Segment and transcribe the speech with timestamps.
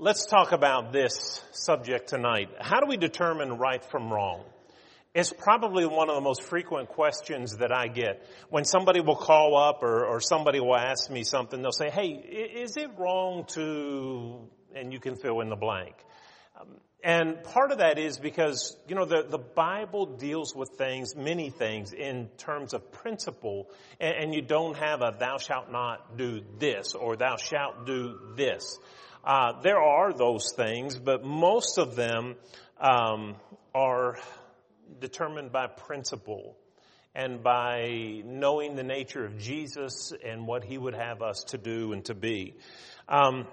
[0.00, 2.48] let's talk about this subject tonight.
[2.60, 4.44] How do we determine right from wrong?
[5.12, 8.24] It's probably one of the most frequent questions that I get.
[8.48, 12.10] When somebody will call up or, or somebody will ask me something, they'll say, hey,
[12.10, 15.96] is it wrong to, and you can fill in the blank.
[16.60, 16.68] Um,
[17.02, 21.50] and part of that is because, you know, the, the Bible deals with things, many
[21.50, 23.68] things, in terms of principle,
[23.98, 28.18] and, and you don't have a thou shalt not do this or thou shalt do
[28.36, 28.78] this.
[29.28, 32.34] Uh, there are those things, but most of them
[32.80, 33.36] um,
[33.74, 34.16] are
[35.00, 36.56] determined by principle
[37.14, 41.92] and by knowing the nature of Jesus and what he would have us to do
[41.92, 42.54] and to be.
[43.06, 43.46] Um,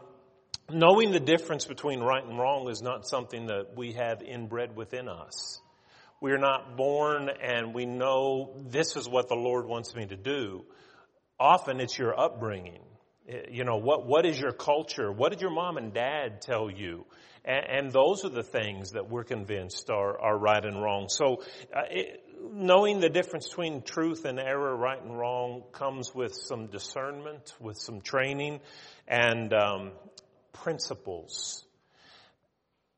[0.72, 5.09] knowing the difference between right and wrong is not something that we have inbred within
[5.09, 5.59] us.
[6.22, 10.64] We're not born and we know this is what the Lord wants me to do.
[11.38, 12.80] Often it's your upbringing.
[13.50, 15.12] You know, what, what is your culture?
[15.12, 17.06] What did your mom and dad tell you?
[17.44, 21.08] And, and those are the things that we're convinced are, are right and wrong.
[21.09, 21.42] So,
[21.76, 22.23] uh, it,
[22.54, 27.78] knowing the difference between truth and error, right and wrong, comes with some discernment, with
[27.78, 28.59] some training,
[29.08, 29.92] and um,
[30.54, 31.66] principles.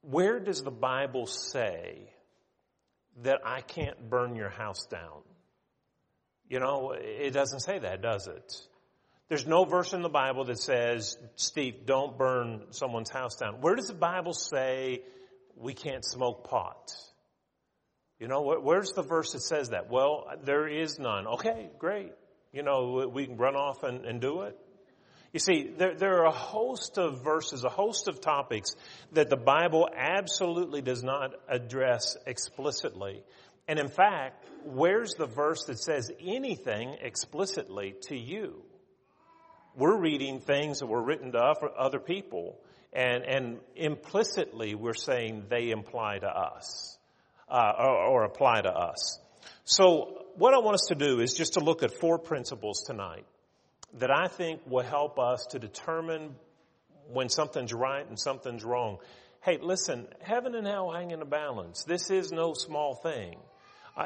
[0.01, 2.11] Where does the Bible say
[3.23, 5.21] that I can't burn your house down?
[6.49, 8.53] You know, it doesn't say that, does it?
[9.29, 13.59] There's no verse in the Bible that says, Steve, don't burn someone's house down.
[13.59, 15.01] Where does the Bible say
[15.57, 16.91] we can't smoke pot?
[18.19, 19.91] You know, where's the verse that says that?
[19.91, 21.27] Well, there is none.
[21.27, 22.13] Okay, great.
[22.53, 24.57] You know, we can run off and, and do it.
[25.33, 28.71] You see, there, there, are a host of verses, a host of topics
[29.11, 33.23] that the Bible absolutely does not address explicitly.
[33.67, 38.63] And in fact, where's the verse that says anything explicitly to you?
[39.77, 42.59] We're reading things that were written to other people,
[42.91, 46.97] and, and implicitly we're saying they imply to us,
[47.47, 49.19] uh, or, or apply to us.
[49.65, 53.25] So what I want us to do is just to look at four principles tonight
[53.99, 56.35] that I think will help us to determine
[57.11, 58.97] when something's right and something's wrong.
[59.41, 61.83] Hey, listen, heaven and hell hang in a balance.
[61.83, 63.37] This is no small thing.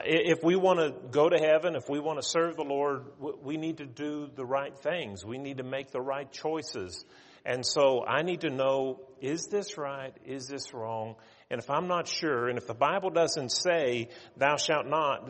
[0.05, 3.03] If we want to go to heaven, if we want to serve the Lord,
[3.43, 5.25] we need to do the right things.
[5.25, 7.03] We need to make the right choices.
[7.45, 10.13] And so I need to know, is this right?
[10.25, 11.15] Is this wrong?
[11.49, 15.29] And if I'm not sure, and if the Bible doesn't say, thou shalt not,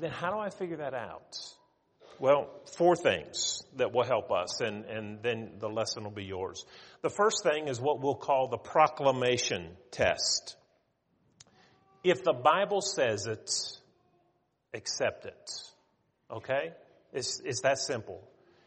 [0.00, 1.38] then how do I figure that out?
[2.18, 6.64] Well, four things that will help us, and, and then the lesson will be yours.
[7.02, 10.56] The first thing is what we'll call the proclamation test.
[12.04, 13.50] If the Bible says it,
[14.74, 15.50] accept it.
[16.30, 16.72] Okay?
[17.12, 18.20] It's, it's that simple.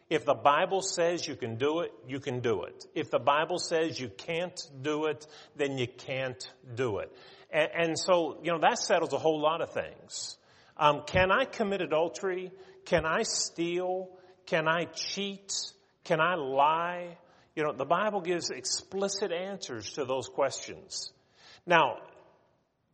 [0.10, 2.86] If the Bible says you can do it, you can do it.
[2.96, 6.42] If the Bible says you can't do it, then you can't
[6.76, 7.12] do it.
[7.52, 10.38] And, and so, you know, that settles a whole lot of things.
[10.78, 12.52] Um, can I commit adultery?
[12.86, 14.10] Can I steal?
[14.46, 15.54] Can I cheat?
[16.06, 17.18] Can I lie?
[17.56, 21.12] You know, the Bible gives explicit answers to those questions.
[21.66, 21.98] Now,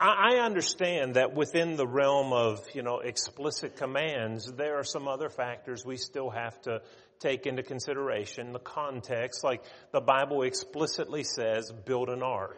[0.06, 5.30] I understand that within the realm of, you know, explicit commands, there are some other
[5.30, 6.82] factors we still have to
[7.20, 8.52] take into consideration.
[8.52, 12.58] The context, like the Bible explicitly says, build an ark.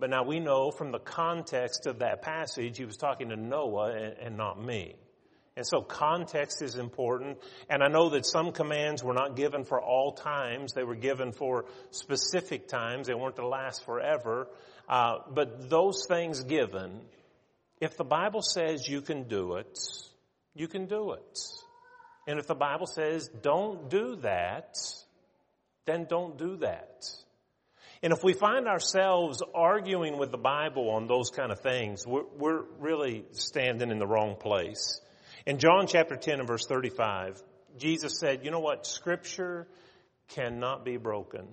[0.00, 3.92] But now we know from the context of that passage, he was talking to Noah
[3.92, 4.96] and, and not me.
[5.56, 7.38] And so context is important.
[7.70, 10.74] And I know that some commands were not given for all times.
[10.74, 13.06] They were given for specific times.
[13.06, 14.48] They weren't to last forever.
[14.88, 17.00] Uh, but those things given,
[17.80, 19.78] if the Bible says you can do it,
[20.54, 21.38] you can do it.
[22.26, 24.76] And if the Bible says don't do that,
[25.86, 27.04] then don't do that.
[28.02, 32.26] And if we find ourselves arguing with the Bible on those kind of things, we're,
[32.36, 35.00] we're really standing in the wrong place.
[35.46, 37.42] In John chapter 10 and verse 35,
[37.78, 38.86] Jesus said, you know what?
[38.86, 39.66] Scripture
[40.28, 41.46] cannot be broken.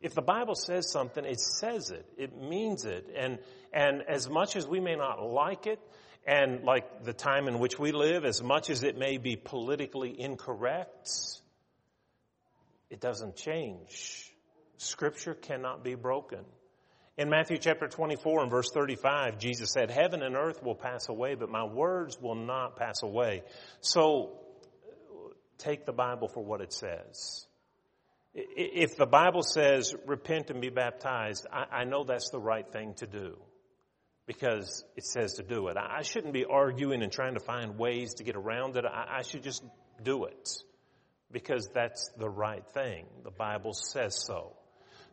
[0.00, 2.06] If the Bible says something, it says it.
[2.18, 3.08] It means it.
[3.16, 3.38] And,
[3.72, 5.80] and as much as we may not like it,
[6.26, 10.20] and like the time in which we live, as much as it may be politically
[10.20, 11.08] incorrect,
[12.90, 14.32] it doesn't change.
[14.76, 16.44] Scripture cannot be broken.
[17.16, 21.34] In Matthew chapter 24 and verse 35, Jesus said, Heaven and earth will pass away,
[21.34, 23.42] but my words will not pass away.
[23.80, 24.40] So,
[25.56, 27.45] take the Bible for what it says.
[28.38, 32.92] If the Bible says repent and be baptized, I, I, know that's the right thing
[32.98, 33.38] to do
[34.26, 35.78] because it says to do it.
[35.78, 38.84] I, shouldn't be arguing and trying to find ways to get around it.
[38.84, 39.64] I, I should just
[40.02, 40.50] do it
[41.32, 43.06] because that's the right thing.
[43.24, 44.52] The Bible says so.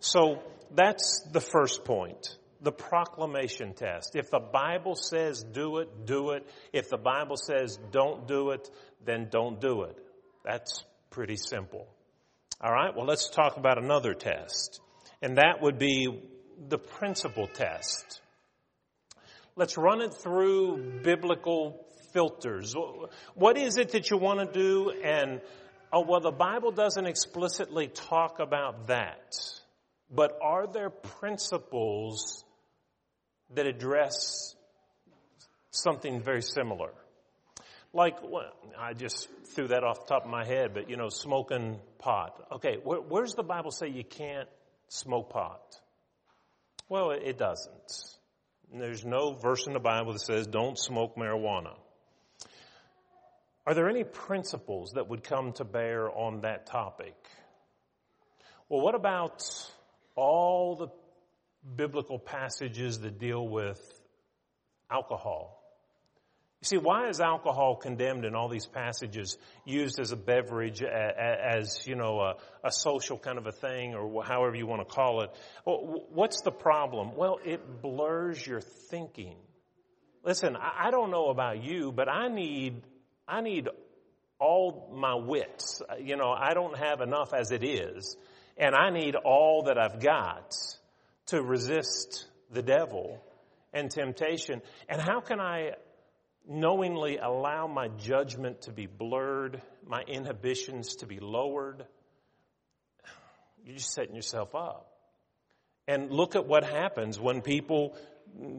[0.02, 2.38] So that's the first point.
[2.62, 4.18] The proclamation test.
[4.18, 6.46] If the Bible says do it, do it.
[6.74, 8.70] If the Bible says don't do it,
[9.06, 9.98] then don't do it.
[10.44, 11.88] That's pretty simple.
[12.64, 14.80] All right, well, let's talk about another test.
[15.22, 16.24] And that would be
[16.70, 18.22] the principle test.
[19.58, 22.74] Let's run it through biblical filters.
[23.36, 24.92] What is it that you want to do?
[25.04, 25.42] And,
[25.92, 29.36] oh, well, the Bible doesn't explicitly talk about that.
[30.10, 32.46] But are there principles
[33.56, 34.56] that address
[35.72, 36.92] something very similar?
[37.94, 38.18] Like,
[38.80, 42.48] I just threw that off the top of my head, but you know, smoking pot.
[42.54, 44.50] Okay, where, where's the Bible say you can't
[44.88, 45.80] smoke pot?
[46.90, 48.18] Well, it doesn't.
[48.74, 51.76] There's no verse in the Bible that says don't smoke marijuana.
[53.66, 57.16] Are there any principles that would come to bear on that topic?
[58.68, 59.44] Well, what about
[60.16, 60.88] all the
[61.76, 63.80] biblical passages that deal with
[64.90, 65.63] alcohol?
[66.64, 71.86] You see, why is alcohol condemned in all these passages, used as a beverage, as,
[71.86, 75.24] you know, a, a, social kind of a thing, or however you want to call
[75.24, 75.32] it?
[75.66, 77.18] What's the problem?
[77.18, 79.36] Well, it blurs your thinking.
[80.24, 82.82] Listen, I don't know about you, but I need,
[83.28, 83.68] I need
[84.40, 85.82] all my wits.
[86.00, 88.16] You know, I don't have enough as it is,
[88.58, 90.56] and I need all that I've got
[91.26, 93.22] to resist the devil
[93.74, 94.62] and temptation.
[94.88, 95.72] And how can I
[96.48, 101.86] knowingly allow my judgment to be blurred, my inhibitions to be lowered,
[103.66, 104.90] you're just setting yourself up.
[105.88, 107.96] And look at what happens when people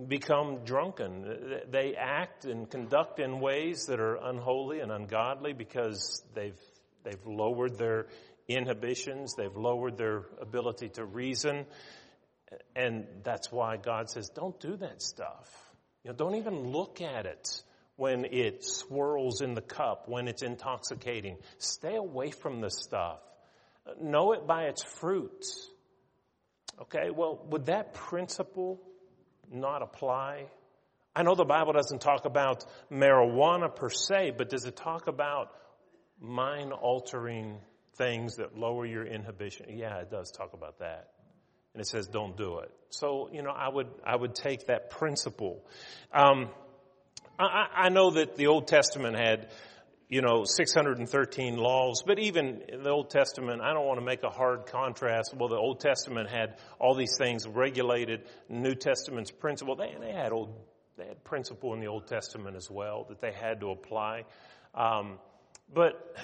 [0.08, 1.60] become drunken.
[1.70, 6.58] They act and conduct in ways that are unholy and ungodly because they've,
[7.02, 8.06] they've lowered their
[8.46, 11.66] inhibitions, they've lowered their ability to reason.
[12.76, 15.50] And that's why God says, don't do that stuff.
[16.04, 17.62] You know, don't even look at it
[17.96, 21.36] when it swirls in the cup, when it's intoxicating.
[21.58, 23.20] Stay away from this stuff.
[24.00, 25.70] Know it by its fruits.
[26.82, 28.80] Okay, well, would that principle
[29.52, 30.46] not apply?
[31.14, 35.52] I know the Bible doesn't talk about marijuana per se, but does it talk about
[36.20, 37.58] mind altering
[37.96, 39.66] things that lower your inhibition?
[39.68, 41.10] Yeah, it does talk about that.
[41.72, 42.72] And it says don't do it.
[42.88, 45.64] So, you know, I would, I would take that principle.
[46.12, 46.48] Um,
[47.38, 49.48] I, I know that the Old Testament had,
[50.08, 54.30] you know, 613 laws, but even the Old Testament, I don't want to make a
[54.30, 55.34] hard contrast.
[55.36, 58.22] Well, the Old Testament had all these things regulated.
[58.48, 60.54] New Testament's principle, they, they had old,
[60.96, 64.24] they had principle in the Old Testament as well that they had to apply.
[64.74, 65.18] Um,
[65.72, 66.16] but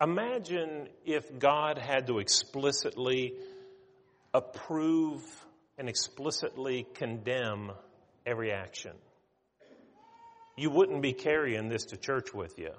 [0.00, 3.34] imagine if God had to explicitly
[4.32, 5.22] approve
[5.78, 7.72] and explicitly condemn
[8.24, 8.92] every action
[10.62, 12.70] you wouldn't be carrying this to church with you.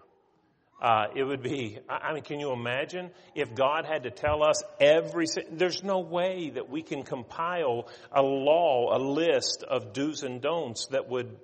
[0.82, 4.64] Uh, it would be, I mean, can you imagine if God had to tell us
[4.80, 10.42] every, there's no way that we can compile a law, a list of do's and
[10.42, 11.38] don'ts that would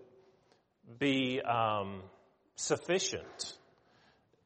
[0.98, 2.02] be um,
[2.56, 3.54] sufficient.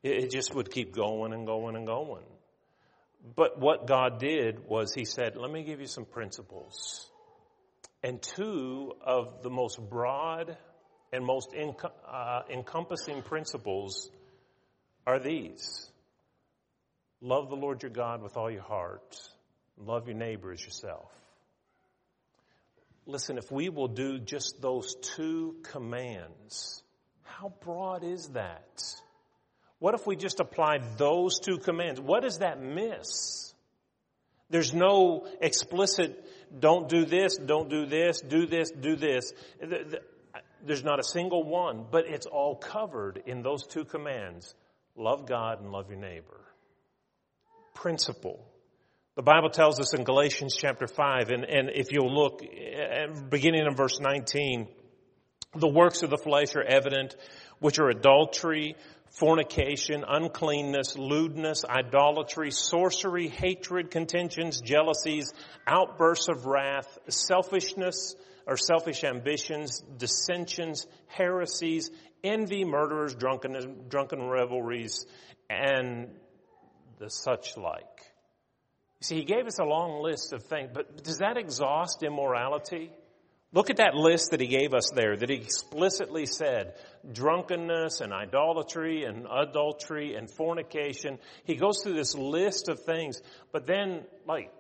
[0.04, 2.26] It, it just would keep going and going and going.
[3.36, 7.10] But what God did was He said, let me give you some principles.
[8.04, 10.58] And two of the most broad
[11.14, 14.10] and most uh, encompassing principles
[15.06, 15.92] are these.
[17.22, 19.16] Love the Lord your God with all your heart.
[19.78, 21.10] Love your neighbor as yourself.
[23.06, 26.84] Listen, if we will do just those two commands,
[27.22, 28.84] how broad is that?
[29.80, 32.02] What if we just applied those two commands?
[32.02, 33.54] What does that miss?
[34.50, 36.26] There's no explicit,
[36.58, 39.34] don't do this, don't do this, do this, do this.
[40.66, 44.56] There's not a single one, but it's all covered in those two commands
[44.96, 46.40] love God and love your neighbor.
[47.74, 48.46] Principle.
[49.16, 53.66] The Bible tells us in Galatians chapter 5, and, and if you'll look, eh, beginning
[53.66, 54.68] in verse 19,
[55.56, 57.16] the works of the flesh are evident,
[57.60, 58.76] which are adultery,
[59.12, 65.32] fornication, uncleanness, lewdness, idolatry, sorcery, hatred, contentions, jealousies,
[65.68, 68.16] outbursts of wrath, selfishness,
[68.46, 71.90] or selfish ambitions, dissensions, heresies,
[72.24, 75.06] envy, murderers, drunkenness, drunken revelries,
[75.50, 76.10] and
[77.00, 77.84] the such like.
[79.00, 82.92] You see, he gave us a long list of things, but does that exhaust immorality?
[83.52, 86.74] Look at that list that he gave us there, that he explicitly said
[87.12, 91.20] drunkenness and idolatry and adultery and fornication.
[91.44, 93.22] He goes through this list of things,
[93.52, 94.52] but then, like,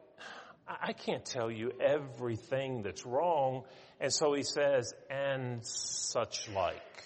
[0.67, 3.63] I can't tell you everything that's wrong.
[4.00, 7.03] And so he says, and such like.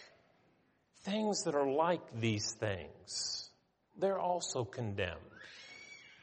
[1.03, 3.49] Things that are like these things,
[3.97, 5.21] they're also condemned.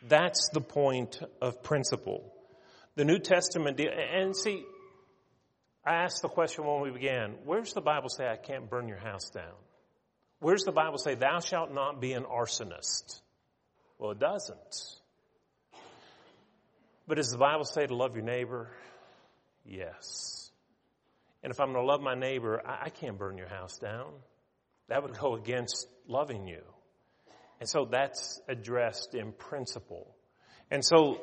[0.07, 2.33] That's the point of principle.
[2.95, 4.63] The New Testament, and see,
[5.85, 8.99] I asked the question when we began, where's the Bible say I can't burn your
[8.99, 9.55] house down?
[10.41, 13.21] Where's the Bible say thou shalt not be an arsonist?
[13.99, 15.01] Well, it doesn't.
[17.07, 18.71] But does the Bible say to love your neighbor?
[19.65, 20.51] Yes.
[21.43, 24.13] And if I'm going to love my neighbor, I, I can't burn your house down.
[24.89, 26.63] That would go against loving you.
[27.61, 30.15] And so that's addressed in principle.
[30.71, 31.21] And so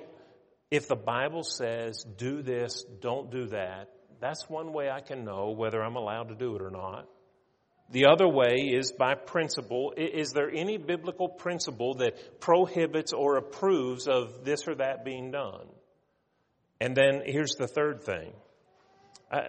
[0.70, 5.52] if the Bible says do this, don't do that, that's one way I can know
[5.52, 7.08] whether I'm allowed to do it or not.
[7.92, 9.94] The other way is by principle.
[9.98, 15.68] Is there any biblical principle that prohibits or approves of this or that being done?
[16.80, 18.32] And then here's the third thing.
[19.30, 19.42] Uh,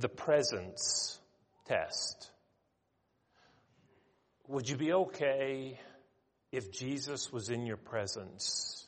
[0.00, 1.18] the presence
[1.66, 2.30] test.
[4.48, 5.78] Would you be okay
[6.52, 8.86] if Jesus was in your presence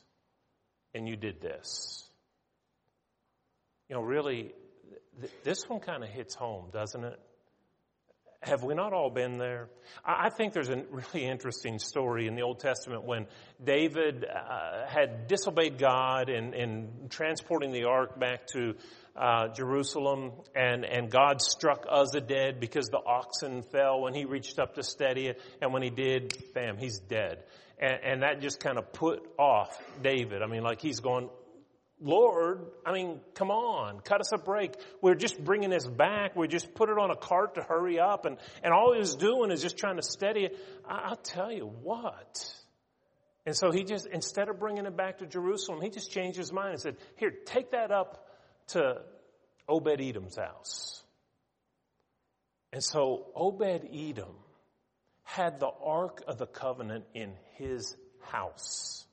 [0.93, 2.09] and you did this?
[3.89, 4.53] You know, really,
[5.19, 7.19] th- this one kind of hits home, doesn't it?
[8.43, 9.69] Have we not all been there?
[10.05, 13.25] I think there's a really interesting story in the Old Testament when
[13.63, 18.75] David uh, had disobeyed God in, in, transporting the ark back to
[19.15, 24.59] uh, Jerusalem, and, and God struck Uzzah dead because the oxen fell when he reached
[24.59, 27.43] up to steady it, and when he did, bam, he's dead.
[27.79, 30.43] And, and that just kind of put off David.
[30.43, 31.29] I mean, like he's going,
[31.99, 34.73] Lord, I mean, come on, cut us a break.
[35.01, 36.35] We're just bringing this back.
[36.35, 39.15] We just put it on a cart to hurry up, and, and all he was
[39.15, 40.57] doing is just trying to steady it.
[40.87, 42.53] I, will tell you what.
[43.47, 46.51] And so he just, instead of bringing it back to Jerusalem, he just changed his
[46.51, 48.27] mind and said, Here, take that up
[48.67, 49.01] to
[49.67, 51.03] Obed Edom's house.
[52.73, 54.35] And so Obed Edom
[55.23, 59.05] had the Ark of the Covenant in his house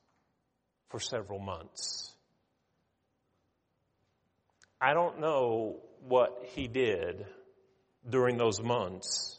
[0.91, 2.14] for several months.
[4.85, 5.77] I don't know
[6.07, 7.25] what he did
[8.07, 9.39] during those months,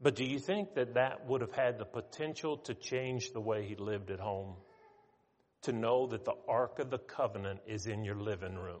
[0.00, 3.66] but do you think that that would have had the potential to change the way
[3.66, 4.54] he lived at home?
[5.64, 8.80] To know that the Ark of the Covenant is in your living room.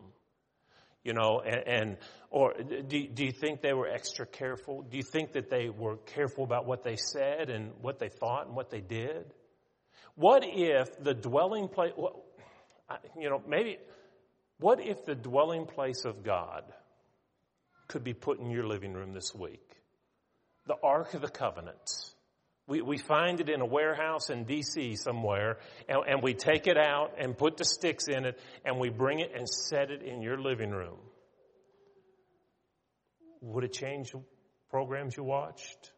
[1.04, 1.96] You know, and, and
[2.30, 4.80] or do, do you think they were extra careful?
[4.80, 8.46] Do you think that they were careful about what they said and what they thought
[8.46, 9.34] and what they did?
[10.14, 12.24] What if the dwelling place, well,
[13.18, 13.76] you know, maybe,
[14.60, 16.64] what if the dwelling place of God
[17.88, 19.66] could be put in your living room this week?
[20.66, 21.90] The Ark of the Covenant.
[22.66, 24.94] We, we find it in a warehouse in D.C.
[24.96, 28.90] somewhere, and, and we take it out and put the sticks in it, and we
[28.90, 30.98] bring it and set it in your living room.
[33.40, 34.12] Would it change
[34.70, 35.90] programs you watched?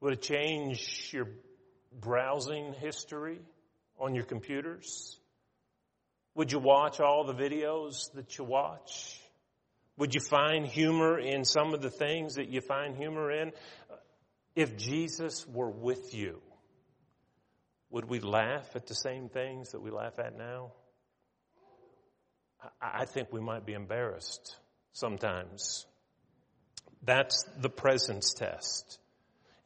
[0.00, 1.28] Would it change your
[1.98, 3.40] browsing history
[3.98, 5.18] on your computers?
[6.38, 9.20] Would you watch all the videos that you watch?
[9.96, 13.50] Would you find humor in some of the things that you find humor in?
[14.54, 16.40] If Jesus were with you,
[17.90, 20.70] would we laugh at the same things that we laugh at now?
[22.80, 24.54] I think we might be embarrassed
[24.92, 25.86] sometimes.
[27.02, 29.00] That's the presence test.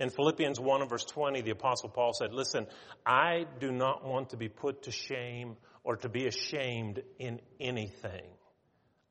[0.00, 2.66] In Philippians 1 and verse 20, the apostle Paul said, listen,
[3.04, 8.30] I do not want to be put to shame or to be ashamed in anything.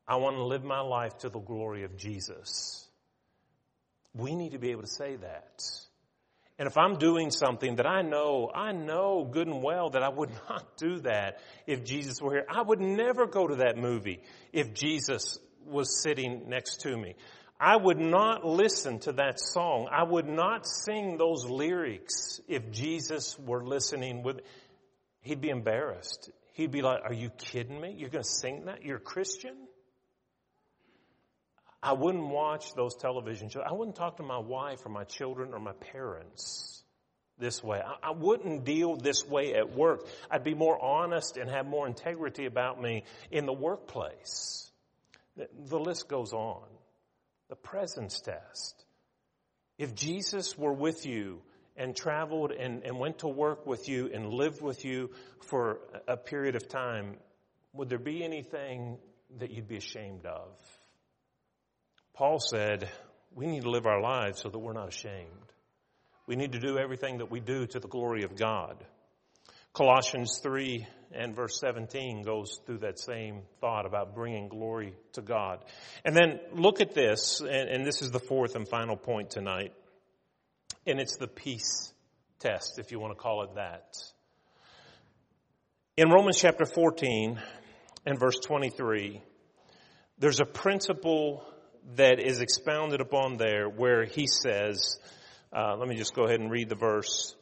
[0.06, 2.86] I want to live my life to the glory of Jesus.
[4.14, 5.62] We need to be able to say that.
[6.58, 10.08] And if I'm doing something that I know, I know good and well that I
[10.08, 12.46] would not do that if Jesus were here.
[12.48, 17.14] I would never go to that movie if Jesus was sitting next to me.
[17.58, 19.88] I would not listen to that song.
[19.90, 24.40] I would not sing those lyrics if Jesus were listening with,
[25.20, 26.30] he'd be embarrassed.
[26.52, 27.94] He'd be like, Are you kidding me?
[27.96, 28.84] You're going to sing that?
[28.84, 29.54] You're a Christian?
[31.82, 33.64] I wouldn't watch those television shows.
[33.68, 36.84] I wouldn't talk to my wife or my children or my parents
[37.38, 37.80] this way.
[37.84, 40.06] I, I wouldn't deal this way at work.
[40.30, 44.70] I'd be more honest and have more integrity about me in the workplace.
[45.36, 46.62] The, the list goes on.
[47.48, 48.84] The presence test.
[49.76, 51.42] If Jesus were with you
[51.76, 55.10] and traveled and, and went to work with you and lived with you
[55.40, 57.16] for a period of time,
[57.72, 58.98] would there be anything
[59.38, 60.48] that you'd be ashamed of?
[62.14, 62.90] Paul said,
[63.34, 65.28] we need to live our lives so that we're not ashamed.
[66.26, 68.76] We need to do everything that we do to the glory of God.
[69.72, 75.64] Colossians 3 and verse 17 goes through that same thought about bringing glory to God.
[76.04, 79.72] And then look at this, and, and this is the fourth and final point tonight,
[80.86, 81.92] and it's the peace
[82.38, 83.94] test, if you want to call it that.
[85.96, 87.40] In Romans chapter 14
[88.06, 89.22] and verse 23,
[90.18, 91.44] there's a principle
[91.96, 94.98] that is expounded upon there where he says,
[95.52, 97.34] uh, let me just go ahead and read the verse.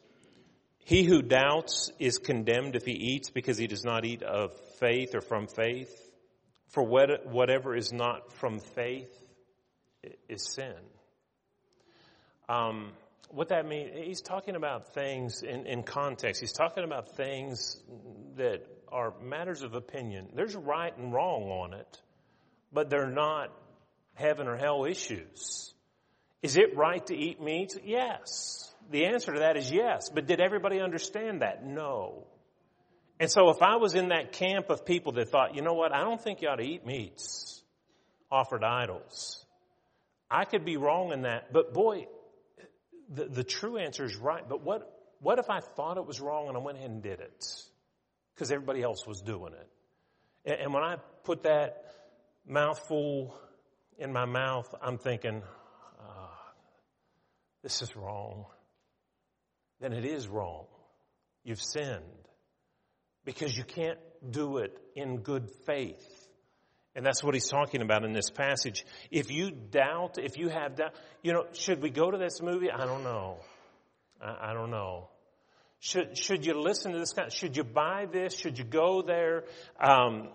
[0.79, 5.15] He who doubts is condemned if he eats because he does not eat of faith
[5.15, 5.95] or from faith.
[6.69, 9.13] For what, whatever is not from faith
[10.27, 10.75] is sin.
[12.49, 12.91] Um,
[13.33, 16.41] what that means, he's talking about things in, in context.
[16.41, 17.81] He's talking about things
[18.37, 18.61] that
[18.91, 20.29] are matters of opinion.
[20.35, 22.01] There's right and wrong on it,
[22.73, 23.53] but they're not
[24.13, 25.73] heaven or hell issues.
[26.41, 27.75] Is it right to eat meat?
[27.83, 28.73] Yes.
[28.89, 30.09] The answer to that is yes.
[30.09, 31.65] But did everybody understand that?
[31.65, 32.27] No.
[33.19, 35.93] And so if I was in that camp of people that thought, you know what,
[35.93, 37.61] I don't think you ought to eat meats
[38.31, 39.45] offered idols,
[40.29, 41.53] I could be wrong in that.
[41.53, 42.07] But boy,
[43.13, 44.47] the, the true answer is right.
[44.47, 47.19] But what, what if I thought it was wrong and I went ahead and did
[47.19, 47.45] it?
[48.33, 49.69] Because everybody else was doing it.
[50.45, 51.85] And, and when I put that
[52.47, 53.35] mouthful
[53.97, 55.43] in my mouth, I'm thinking,
[56.01, 56.29] oh,
[57.63, 58.45] this is wrong.
[59.79, 60.65] Then it is wrong.
[61.43, 62.03] You've sinned.
[63.25, 63.99] Because you can't
[64.29, 66.20] do it in good faith.
[66.95, 68.85] And that's what he's talking about in this passage.
[69.11, 72.69] If you doubt, if you have doubt, you know, should we go to this movie?
[72.69, 73.37] I don't know.
[74.21, 75.07] I, I don't know.
[75.79, 77.31] Should, should you listen to this kind?
[77.31, 78.37] Should you buy this?
[78.37, 79.45] Should you go there?
[79.79, 80.29] Um,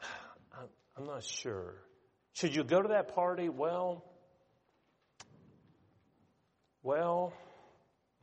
[0.96, 1.74] I'm not sure.
[2.32, 3.48] Should you go to that party?
[3.48, 4.04] Well,
[6.82, 7.32] well,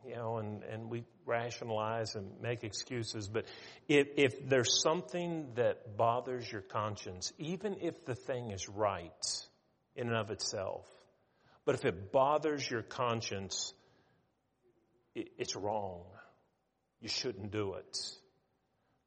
[0.08, 3.28] you know, and, and we rationalize and make excuses.
[3.28, 3.46] But
[3.88, 9.12] if, if there's something that bothers your conscience, even if the thing is right
[9.96, 10.86] in and of itself,
[11.66, 13.74] but if it bothers your conscience,
[15.16, 16.02] it, it's wrong.
[17.00, 17.98] You shouldn't do it.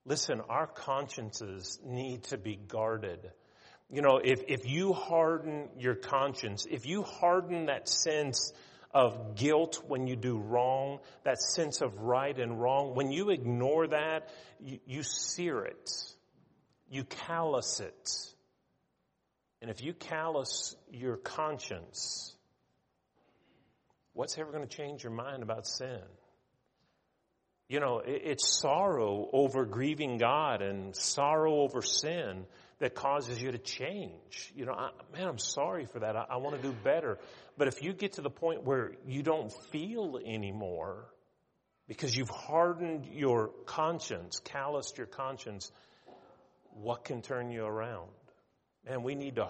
[0.07, 3.31] Listen, our consciences need to be guarded.
[3.91, 8.53] You know, if, if you harden your conscience, if you harden that sense
[8.95, 13.89] of guilt when you do wrong, that sense of right and wrong, when you ignore
[13.89, 14.31] that,
[14.61, 15.91] you, you sear it.
[16.89, 18.11] You callous it.
[19.61, 22.37] And if you callous your conscience,
[24.13, 26.01] what's ever going to change your mind about sin?
[27.69, 32.45] You know, it's sorrow over grieving God and sorrow over sin
[32.79, 34.53] that causes you to change.
[34.55, 36.17] You know, I, man, I'm sorry for that.
[36.17, 37.19] I, I want to do better.
[37.57, 41.07] But if you get to the point where you don't feel anymore
[41.87, 45.71] because you've hardened your conscience, calloused your conscience,
[46.73, 48.09] what can turn you around?
[48.87, 49.49] And we need to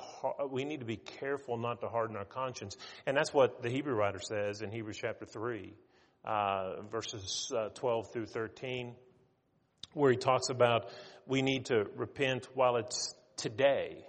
[0.48, 3.94] we need to be careful not to harden our conscience, and that's what the Hebrew
[3.94, 5.74] writer says in Hebrews chapter three,
[6.24, 8.94] uh, verses uh, twelve through thirteen,
[9.92, 10.88] where he talks about
[11.26, 14.04] we need to repent while it's today,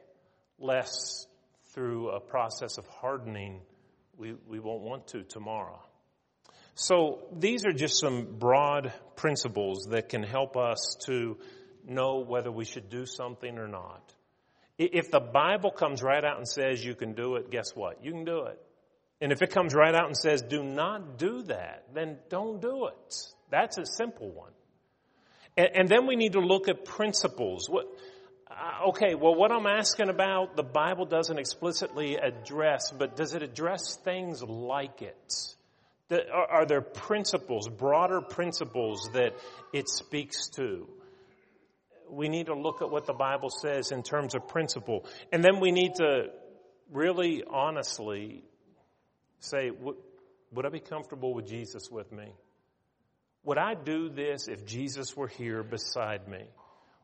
[0.60, 1.28] lest
[1.74, 3.62] through a process of hardening
[4.18, 5.80] we, we won't want to tomorrow.
[6.76, 11.38] So these are just some broad principles that can help us to
[11.88, 14.14] know whether we should do something or not.
[14.78, 18.04] If the Bible comes right out and says you can do it, guess what?
[18.04, 18.60] You can do it.
[19.22, 22.88] And if it comes right out and says do not do that, then don't do
[22.88, 23.16] it.
[23.50, 24.52] That's a simple one.
[25.58, 27.70] And, and then we need to look at principles.
[27.70, 27.86] What,
[28.50, 33.44] uh, okay, well, what I'm asking about, the Bible doesn't explicitly address, but does it
[33.44, 35.34] address things like it?
[36.08, 39.34] The, are, are there principles, broader principles that
[39.74, 40.88] it speaks to?
[42.10, 45.06] We need to look at what the Bible says in terms of principle.
[45.34, 46.28] And then we need to
[46.92, 48.44] really honestly
[49.40, 49.96] say, would,
[50.52, 52.32] would I be comfortable with Jesus with me?
[53.46, 56.44] Would I do this if Jesus were here beside me?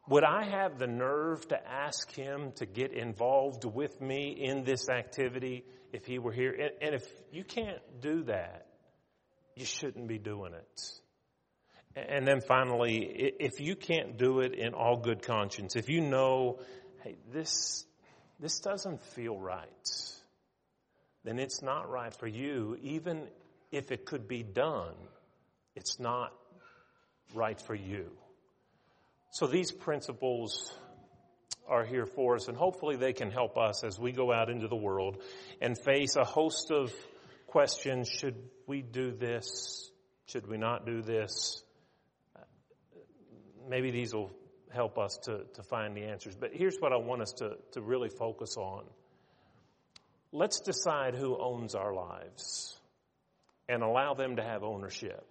[0.10, 4.90] Would I have the nerve to ask him to get involved with me in this
[4.90, 6.52] activity if he were here?
[6.52, 8.66] And, and if you can't do that,
[9.56, 10.82] you shouldn't be doing it.
[11.96, 16.60] And then finally, if you can't do it in all good conscience, if you know,
[17.04, 17.86] hey, this,
[18.40, 19.68] this doesn't feel right,
[21.24, 23.28] then it's not right for you, even
[23.72, 24.96] if it could be done.
[25.76, 26.34] It's not
[27.34, 28.12] right for you.
[29.32, 30.74] So these principles
[31.68, 34.68] are here for us, and hopefully they can help us as we go out into
[34.68, 35.22] the world
[35.62, 36.94] and face a host of
[37.48, 38.10] questions.
[38.10, 38.36] Should
[38.68, 39.90] we do this?
[40.26, 41.64] Should we not do this?
[43.70, 44.32] Maybe these will
[44.74, 46.36] help us to, to find the answers.
[46.36, 48.84] But here's what I want us to, to really focus on.
[50.34, 52.78] Let's decide who owns our lives
[53.68, 55.26] and allow them to have ownership.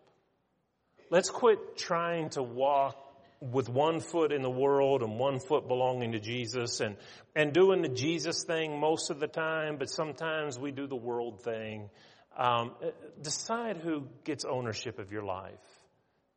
[1.11, 2.97] Let's quit trying to walk
[3.41, 6.97] with one foot in the world and one foot belonging to Jesus and,
[7.35, 11.43] and doing the Jesus thing most of the time, but sometimes we do the world
[11.43, 11.91] thing.
[12.37, 12.73] Um,
[13.21, 15.59] decide who gets ownership of your life.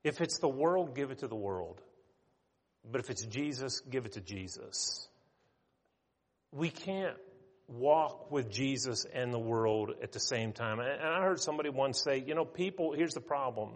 [0.04, 1.80] If it's the world, give it to the world.
[2.90, 5.08] But if it's Jesus, give it to Jesus.
[6.52, 7.16] We can't
[7.68, 10.80] walk with Jesus and the world at the same time.
[10.80, 13.74] And I heard somebody once say, you know, people, here's the problem.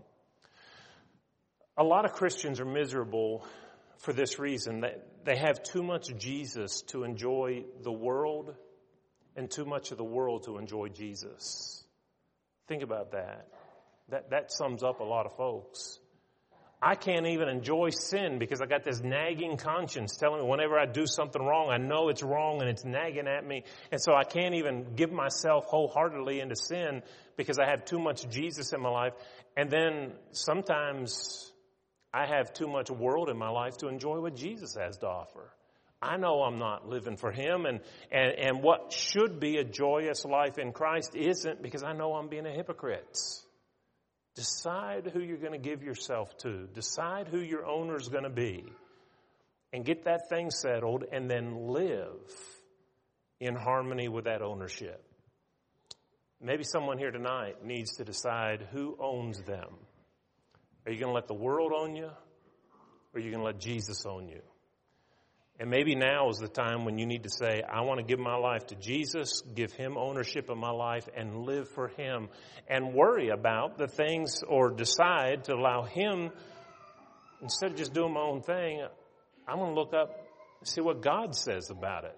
[1.77, 3.45] A lot of Christians are miserable
[3.99, 4.81] for this reason.
[4.81, 8.55] That they have too much Jesus to enjoy the world
[9.35, 11.83] and too much of the world to enjoy Jesus.
[12.67, 13.47] Think about that.
[14.09, 15.99] That, that sums up a lot of folks.
[16.81, 20.85] I can't even enjoy sin because I got this nagging conscience telling me whenever I
[20.85, 23.63] do something wrong, I know it's wrong and it's nagging at me.
[23.91, 27.01] And so I can't even give myself wholeheartedly into sin
[27.35, 29.13] because I have too much Jesus in my life.
[29.55, 31.51] And then sometimes
[32.13, 35.51] I have too much world in my life to enjoy what Jesus has to offer.
[36.01, 37.79] I know I'm not living for Him and,
[38.11, 42.29] and, and what should be a joyous life in Christ isn't because I know I'm
[42.29, 43.17] being a hypocrite.
[44.35, 46.67] Decide who you're going to give yourself to.
[46.73, 48.65] Decide who your owner is going to be.
[49.73, 52.21] And get that thing settled and then live
[53.39, 55.03] in harmony with that ownership.
[56.39, 59.75] Maybe someone here tonight needs to decide who owns them.
[60.87, 62.05] Are you going to let the world own you?
[62.05, 62.13] Or
[63.15, 64.39] are you going to let Jesus own you?
[65.59, 68.19] And maybe now is the time when you need to say, I want to give
[68.19, 72.29] my life to Jesus, give Him ownership of my life, and live for Him.
[72.69, 76.29] And worry about the things or decide to allow Him,
[77.41, 78.85] instead of just doing my own thing,
[79.45, 80.15] I'm going to look up
[80.59, 82.15] and see what God says about it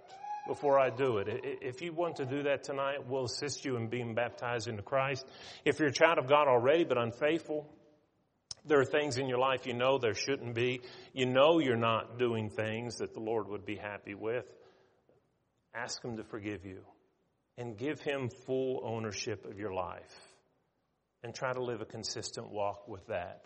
[0.47, 1.27] before I do it.
[1.62, 5.25] If you want to do that tonight, we'll assist you in being baptized into Christ.
[5.65, 7.67] If you're a child of God already but unfaithful,
[8.65, 10.81] there are things in your life you know there shouldn't be.
[11.13, 14.49] You know you're not doing things that the Lord would be happy with.
[15.73, 16.81] Ask Him to forgive you
[17.57, 20.15] and give Him full ownership of your life
[21.23, 23.45] and try to live a consistent walk with that.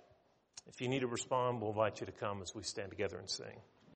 [0.68, 3.30] If you need to respond, we'll invite you to come as we stand together and
[3.30, 3.60] sing.